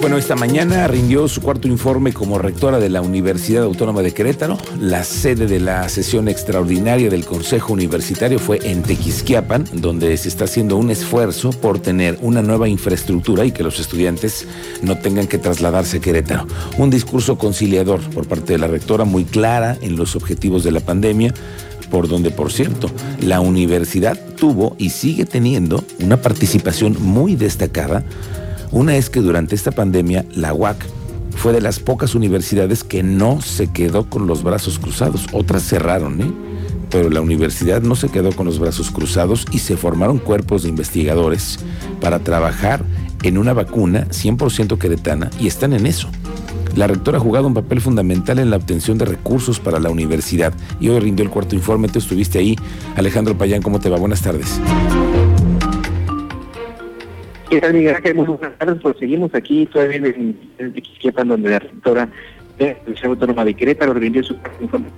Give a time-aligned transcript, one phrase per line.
[0.00, 4.58] Bueno, esta mañana rindió su cuarto informe como rectora de la Universidad Autónoma de Querétaro.
[4.78, 10.44] La sede de la sesión extraordinaria del Consejo Universitario fue en Tequisquiapan, donde se está
[10.44, 14.46] haciendo un esfuerzo por tener una nueva infraestructura y que los estudiantes
[14.82, 16.46] no tengan que trasladarse a Querétaro.
[16.76, 20.80] Un discurso conciliador por parte de la rectora muy clara en los objetivos de la
[20.80, 21.32] pandemia
[21.90, 22.90] por donde, por cierto,
[23.20, 28.04] la universidad tuvo y sigue teniendo una participación muy destacada
[28.76, 30.76] una es que durante esta pandemia la UAC
[31.34, 35.26] fue de las pocas universidades que no se quedó con los brazos cruzados.
[35.32, 36.30] Otras cerraron, ¿eh?
[36.90, 40.68] Pero la universidad no se quedó con los brazos cruzados y se formaron cuerpos de
[40.68, 41.58] investigadores
[42.02, 42.84] para trabajar
[43.22, 46.10] en una vacuna 100% queretana y están en eso.
[46.74, 50.52] La rectora ha jugado un papel fundamental en la obtención de recursos para la universidad
[50.80, 51.88] y hoy rindió el cuarto informe.
[51.88, 52.56] Tú estuviste ahí.
[52.94, 53.96] Alejandro Payán, ¿cómo te va?
[53.96, 54.60] Buenas tardes.
[57.56, 58.14] ¿Qué tal, Miguel?
[58.14, 58.82] Muy buenas tardes.
[58.82, 62.06] Pues seguimos aquí todavía en el Tequisquiapan, donde la rectora
[62.58, 64.36] de la Universidad Autónoma de Querétaro rindió sus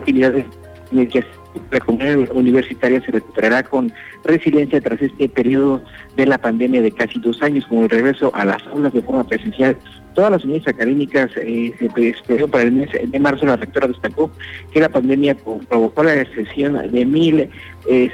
[0.00, 0.44] actividades
[0.90, 1.24] en el que
[1.70, 3.92] la comunidad universitaria se recuperará con
[4.24, 5.80] resiliencia tras este periodo
[6.16, 9.22] de la pandemia de casi dos años, con el regreso a las aulas de forma
[9.22, 9.76] presencial.
[10.14, 13.46] Todas las unidades académicas eh, se esperó para el mes de marzo.
[13.46, 14.28] La rectora destacó
[14.72, 17.48] que la pandemia provocó la recesión de 1.708
[17.86, 18.10] eh,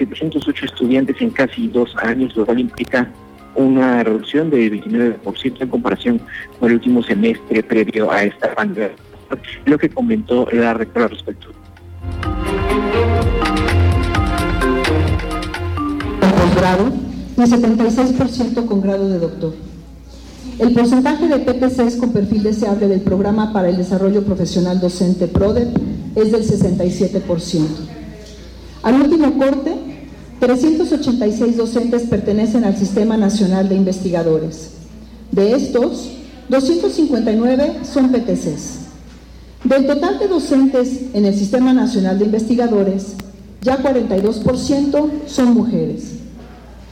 [0.63, 2.61] estudiantes en casi dos años, lo cual
[3.57, 6.21] una reducción de 29% en comparación
[6.59, 8.97] con el último semestre previo a esta pandemia,
[9.65, 11.49] lo que comentó la rectora al respecto.
[16.57, 16.93] Grado
[17.37, 19.55] y 76% con grado de doctor.
[20.59, 25.69] El porcentaje de PPCs con perfil deseable del Programa para el Desarrollo Profesional Docente PRODEP
[26.15, 27.67] es del 67%.
[28.83, 29.75] Al último corte,
[30.41, 34.71] 386 docentes pertenecen al Sistema Nacional de Investigadores.
[35.33, 36.11] De estos,
[36.49, 38.87] 259 son PTCs.
[39.65, 43.15] Del total de docentes en el Sistema Nacional de Investigadores,
[43.63, 46.17] ya 42% son mujeres.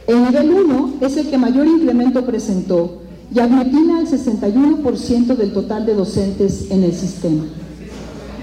[0.06, 3.02] El nivel 1 es el que mayor incremento presentó
[3.32, 7.44] y aglutina el 61% del total de docentes en el sistema.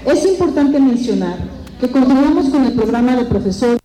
[0.06, 1.38] Es importante mencionar
[1.80, 3.81] que continuamos con el programa de profesor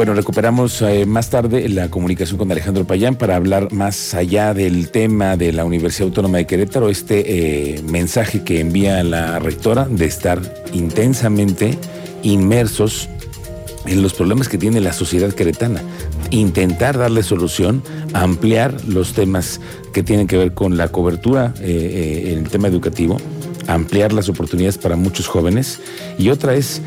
[0.00, 4.88] Bueno, recuperamos eh, más tarde la comunicación con Alejandro Payán para hablar más allá del
[4.88, 10.06] tema de la Universidad Autónoma de Querétaro, este eh, mensaje que envía la rectora de
[10.06, 10.40] estar
[10.72, 11.76] intensamente
[12.22, 13.10] inmersos
[13.84, 15.82] en los problemas que tiene la sociedad queretana,
[16.30, 17.82] intentar darle solución,
[18.14, 19.60] ampliar los temas
[19.92, 23.18] que tienen que ver con la cobertura eh, en el tema educativo,
[23.66, 25.78] ampliar las oportunidades para muchos jóvenes.
[26.16, 26.80] Y otra es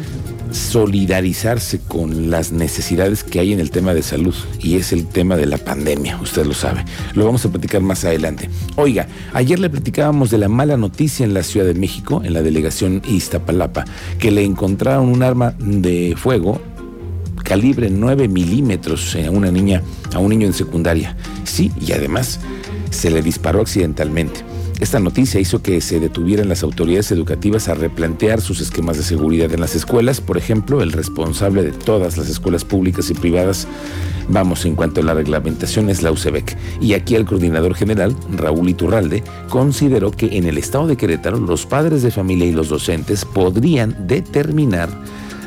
[0.54, 5.36] solidarizarse con las necesidades que hay en el tema de salud y es el tema
[5.36, 6.86] de la pandemia, usted lo sabe.
[7.14, 8.50] Lo vamos a platicar más adelante.
[8.76, 12.42] Oiga, ayer le platicábamos de la mala noticia en la Ciudad de México, en la
[12.42, 13.86] delegación Iztapalapa,
[14.20, 16.62] que le encontraron un arma de fuego
[17.44, 19.82] calibre 9 milímetros a una niña,
[20.14, 21.18] a un niño en secundaria.
[21.44, 22.40] Sí, y además
[22.90, 24.53] se le disparó accidentalmente.
[24.80, 29.52] Esta noticia hizo que se detuvieran las autoridades educativas a replantear sus esquemas de seguridad
[29.52, 30.20] en las escuelas.
[30.20, 33.68] Por ejemplo, el responsable de todas las escuelas públicas y privadas,
[34.28, 36.58] vamos, en cuanto a la reglamentación, es la UCEBEC.
[36.82, 41.66] Y aquí el coordinador general, Raúl Iturralde, consideró que en el estado de Querétaro los
[41.66, 44.90] padres de familia y los docentes podrían determinar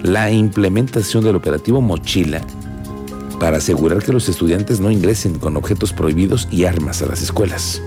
[0.02, 2.42] la implementación del operativo Mochila
[3.40, 7.82] para asegurar que los estudiantes no ingresen con objetos prohibidos y armas a las escuelas.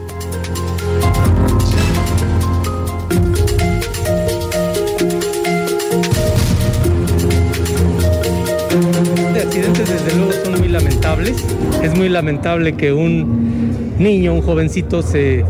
[9.89, 11.43] Desde luego son muy lamentables.
[11.83, 15.43] Es muy lamentable que un niño, un jovencito se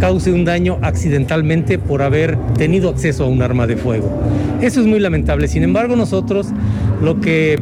[0.00, 4.10] cause un daño accidentalmente por haber tenido acceso a un arma de fuego.
[4.60, 5.48] Eso es muy lamentable.
[5.48, 6.48] Sin embargo, nosotros
[7.00, 7.60] lo que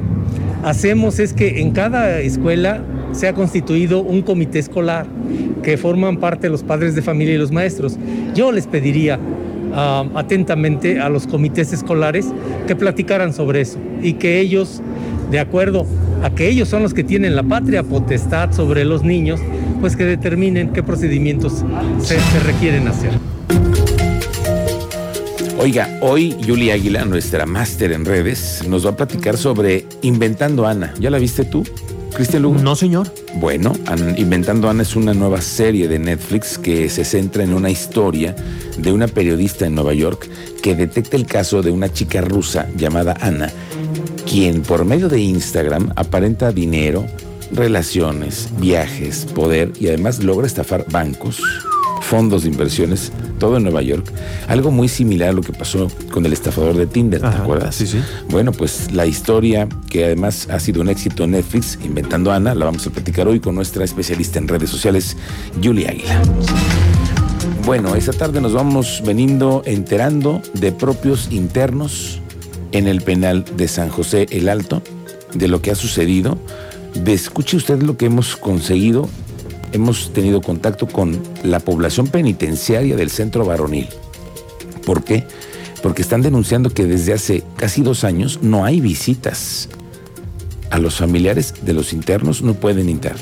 [0.64, 2.82] hacemos es que en cada escuela
[3.12, 5.06] se ha constituido un comité escolar
[5.62, 7.98] que forman parte los padres de familia y los maestros.
[8.34, 9.18] Yo les pediría
[9.74, 12.26] ah, atentamente a los comités escolares
[12.66, 14.80] que platicaran sobre eso y que ellos,
[15.30, 15.86] de acuerdo
[16.22, 19.40] a que ellos son los que tienen la patria potestad sobre los niños,
[19.80, 21.64] pues que determinen qué procedimientos
[22.00, 23.10] se, requieren hacer.
[25.58, 30.94] Oiga, hoy Julia Águila, nuestra máster en redes, nos va a platicar sobre Inventando Ana.
[30.98, 31.64] ¿Ya la viste tú?
[32.14, 32.60] Cristian Lugo.
[32.60, 33.08] No, señor.
[33.36, 33.72] Bueno,
[34.16, 38.34] Inventando Ana es una nueva serie de Netflix que se centra en una historia
[38.76, 40.28] de una periodista en Nueva York
[40.62, 43.50] que detecta el caso de una chica rusa llamada Ana
[44.28, 47.06] quien por medio de Instagram aparenta dinero,
[47.52, 51.42] relaciones, viajes, poder y además logra estafar bancos,
[52.00, 54.10] fondos de inversiones, todo en Nueva York.
[54.48, 57.74] Algo muy similar a lo que pasó con el estafador de Tinder, ¿te acuerdas?
[57.74, 57.98] Sí, sí.
[58.28, 62.54] Bueno, pues la historia que además ha sido un éxito en Netflix, Inventando a Ana,
[62.54, 65.16] la vamos a platicar hoy con nuestra especialista en redes sociales,
[65.62, 66.22] Julia Águila.
[67.64, 72.20] Bueno, esta tarde nos vamos veniendo enterando de propios internos
[72.72, 74.82] en el penal de San José el Alto,
[75.34, 76.38] de lo que ha sucedido.
[77.06, 79.08] Escuche usted lo que hemos conseguido.
[79.72, 83.88] Hemos tenido contacto con la población penitenciaria del centro varonil.
[84.84, 85.24] ¿Por qué?
[85.82, 89.68] Porque están denunciando que desde hace casi dos años no hay visitas.
[90.70, 93.16] A los familiares de los internos no pueden entrar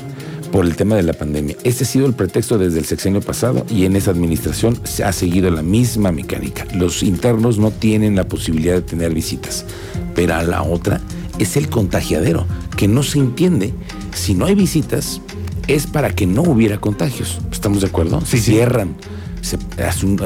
[0.51, 1.55] por el tema de la pandemia.
[1.63, 5.11] Este ha sido el pretexto desde el sexenio pasado y en esa administración se ha
[5.11, 6.65] seguido la misma mecánica.
[6.75, 9.65] Los internos no tienen la posibilidad de tener visitas,
[10.13, 11.01] pero a la otra
[11.39, 12.45] es el contagiadero,
[12.77, 13.73] que no se entiende.
[14.13, 15.21] Si no hay visitas,
[15.67, 17.39] es para que no hubiera contagios.
[17.51, 18.21] ¿Estamos de acuerdo?
[18.21, 18.95] Se cierran,
[19.41, 20.19] se hace, un,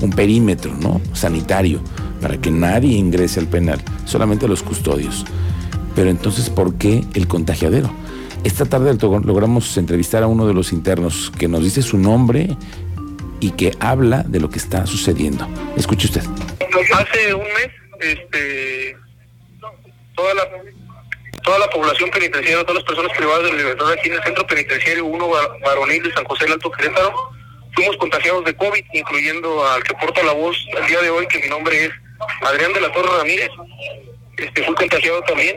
[0.00, 1.00] un perímetro ¿no?
[1.12, 1.80] sanitario
[2.20, 5.24] para que nadie ingrese al penal, solamente los custodios.
[5.94, 7.90] Pero entonces, ¿por qué el contagiadero?
[8.46, 12.56] Esta tarde logramos entrevistar a uno de los internos que nos dice su nombre
[13.40, 15.48] y que habla de lo que está sucediendo.
[15.76, 16.22] Escuche usted.
[16.94, 18.96] Hace un mes, este,
[20.14, 20.42] toda la
[21.42, 25.06] toda la población penitenciaria, todas las personas privadas de libertad aquí en el centro penitenciario
[25.06, 25.28] 1
[25.64, 27.12] varonil de San José del Alto Querétaro,
[27.74, 31.40] fuimos contagiados de COVID, incluyendo al que porta la voz el día de hoy, que
[31.40, 31.90] mi nombre es
[32.42, 33.50] Adrián de la Torre Ramírez.
[34.36, 35.56] Este, fui contagiado también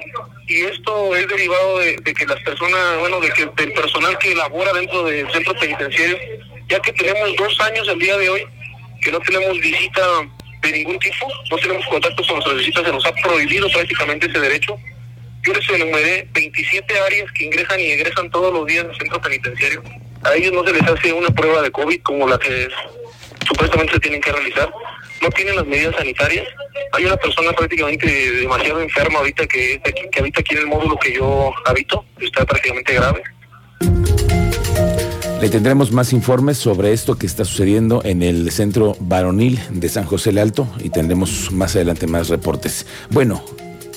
[0.49, 4.73] y esto es derivado de, que las personas, bueno, de que del personal que labora
[4.73, 6.17] dentro del centro penitenciario,
[6.67, 8.45] ya que tenemos dos años el día de hoy
[8.99, 10.01] que no tenemos visita
[10.63, 14.39] de ningún tipo, no tenemos contacto con nuestras visitas, se nos ha prohibido prácticamente ese
[14.39, 14.75] derecho.
[15.43, 19.83] Yo les enumeré 27 áreas que ingresan y egresan todos los días del centro penitenciario.
[20.23, 22.67] A ellos no se les hace una prueba de COVID como la que
[23.47, 24.69] supuestamente se tienen que realizar.
[25.21, 26.47] No tienen las medidas sanitarias
[26.93, 29.81] hay una persona prácticamente demasiado enferma ahorita que,
[30.11, 33.23] que habita aquí en el módulo que yo habito, está prácticamente grave.
[35.41, 40.03] Le tendremos más informes sobre esto que está sucediendo en el centro varonil de San
[40.03, 42.85] José el Alto y tendremos más adelante más reportes.
[43.09, 43.41] Bueno,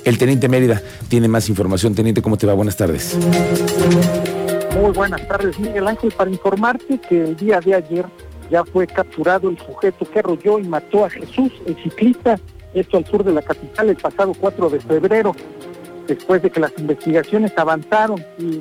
[0.05, 1.97] el teniente Mérida tiene más información.
[1.97, 2.55] Teniente, ¿cómo te va?
[2.55, 3.19] Buenas tardes.
[4.81, 8.07] Muy buenas tardes, Miguel Ángel, para informarte que el día de ayer
[8.49, 12.39] ya fue capturado el sujeto que arrolló y mató a Jesús, el ciclista
[12.75, 15.35] esto al sur de la capital el pasado 4 de febrero,
[16.07, 18.61] después de que las investigaciones avanzaron y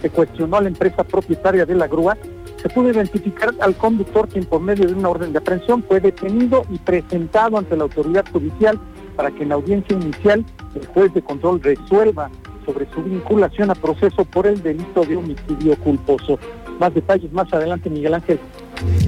[0.00, 2.16] se, cuestionó a la empresa propietaria de la grúa,
[2.60, 6.64] se pudo identificar al conductor quien por medio de una orden de aprehensión fue detenido
[6.70, 8.78] y presentado ante la autoridad judicial
[9.16, 12.30] para que en audiencia inicial el juez de control resuelva
[12.64, 16.38] sobre su vinculación a proceso por el delito de homicidio culposo.
[16.80, 18.40] Más detalles más adelante, Miguel Ángel.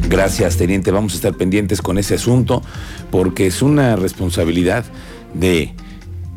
[0.08, 0.90] Gracias, teniente.
[0.90, 2.62] Vamos a estar pendientes con ese asunto
[3.10, 4.84] porque es una responsabilidad
[5.34, 5.74] de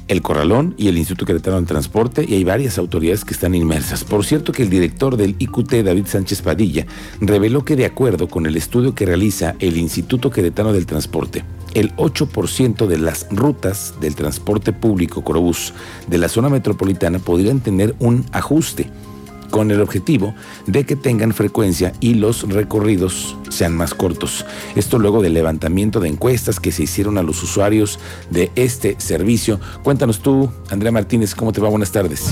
[0.10, 4.04] el Corralón y el Instituto Queretano de Transporte y hay varias autoridades que están inmersas.
[4.04, 6.88] Por cierto que el director del IQT, David Sánchez Padilla,
[7.22, 11.44] reveló que de acuerdo con el estudio que realiza el Instituto Queretano del Transporte,
[11.76, 15.74] el 8% de las rutas del transporte público Corobús
[16.08, 18.90] de la zona metropolitana podrían tener un ajuste
[19.50, 20.34] con el objetivo
[20.68, 24.46] de que tengan frecuencia y los recorridos sean más cortos.
[24.76, 29.60] Esto luego del levantamiento de encuestas que se hicieron a los usuarios de este servicio.
[29.84, 31.70] Cuéntanos tú, Andrea Martínez, ¿cómo te va?
[31.70, 32.32] Buenas tardes.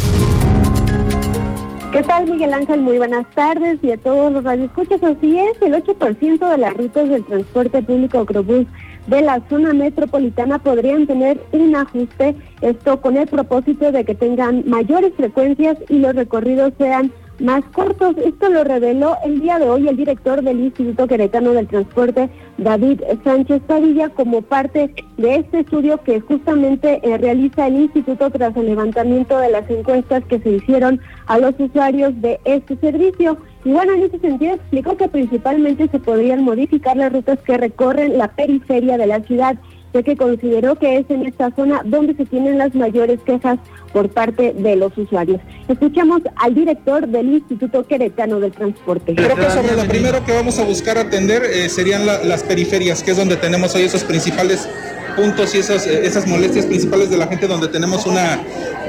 [1.92, 2.82] ¿Qué tal, Miguel Ángel?
[2.82, 5.02] Muy buenas tardes y a todos los radioescuchas.
[5.02, 8.66] Así es, el 8% de las rutas del transporte público Ocrobús
[9.08, 14.64] de la zona metropolitana podrían tener un ajuste, esto con el propósito de que tengan
[14.68, 18.16] mayores frecuencias y los recorridos sean más cortos.
[18.18, 23.02] Esto lo reveló el día de hoy el director del Instituto Queretano del Transporte, David
[23.24, 28.68] Sánchez Padilla, como parte de este estudio que justamente eh, realiza el Instituto tras el
[28.68, 33.38] levantamiento de las encuestas que se hicieron a los usuarios de este servicio.
[33.64, 38.18] Y bueno, en ese sentido explicó que principalmente se podrían modificar las rutas que recorren
[38.18, 39.58] la periferia de la ciudad
[39.98, 43.58] ya que consideró que es en esta zona donde se tienen las mayores quejas
[43.94, 45.42] por parte de los usuarios.
[45.68, 49.16] Escuchamos al director del Instituto Queretano del Transporte.
[49.16, 53.12] Creo que sobre lo primero que vamos a buscar atender eh, serían las periferias, que
[53.12, 54.70] es donde tenemos hoy esos principales
[55.16, 58.40] puntos y esas, eh, esas molestias principales de la gente donde tenemos una,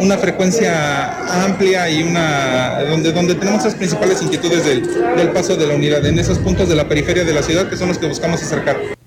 [0.01, 4.83] una frecuencia amplia y una donde, donde tenemos esas principales inquietudes del,
[5.17, 7.79] del paso de la unidad, en esos puntos de la periferia de la ciudad que
[7.79, 8.98] son los que buscamos acercar.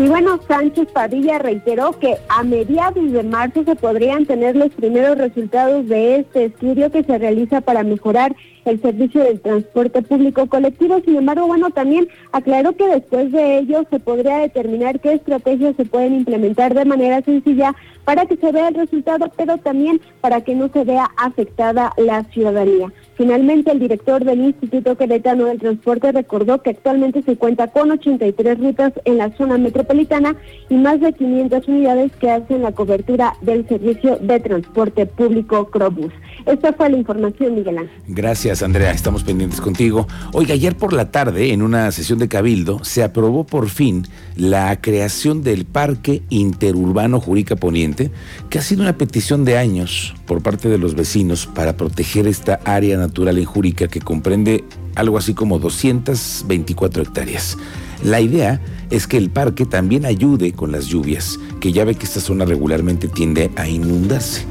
[0.00, 5.18] Y bueno, Sánchez Padilla reiteró que a mediados de marzo se podrían tener los primeros
[5.18, 11.00] resultados de este estudio que se realiza para mejorar el servicio del transporte público colectivo.
[11.04, 15.84] Sin embargo, bueno, también aclaró que después de ello se podría determinar qué estrategias se
[15.84, 17.74] pueden implementar de manera sencilla
[18.04, 22.22] para que se vea el resultado, pero también para que no se vea afectada la
[22.24, 22.92] ciudadanía.
[23.18, 28.60] Finalmente, el director del Instituto Queretano del Transporte recordó que actualmente se cuenta con 83
[28.60, 30.36] rutas en la zona metropolitana
[30.68, 36.12] y más de 500 unidades que hacen la cobertura del servicio de transporte público Crobus.
[36.46, 37.96] Esta fue la información, Miguel Ángel.
[38.06, 38.92] Gracias, Andrea.
[38.92, 40.06] Estamos pendientes contigo.
[40.32, 44.06] Oiga, ayer por la tarde, en una sesión de Cabildo, se aprobó por fin
[44.36, 48.12] la creación del Parque Interurbano Jurica Poniente,
[48.48, 52.60] que ha sido una petición de años por parte de los vecinos para proteger esta
[52.64, 57.56] área natural en Jurica que comprende algo así como 224 hectáreas.
[58.04, 62.04] La idea es que el parque también ayude con las lluvias, que ya ve que
[62.04, 64.46] esta zona regularmente tiende a inundarse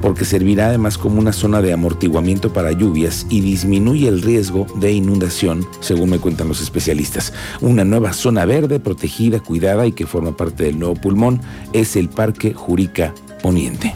[0.00, 4.92] porque servirá además como una zona de amortiguamiento para lluvias y disminuye el riesgo de
[4.92, 7.32] inundación, según me cuentan los especialistas.
[7.60, 11.40] Una nueva zona verde, protegida, cuidada y que forma parte del nuevo pulmón
[11.72, 13.94] es el Parque Jurica Poniente.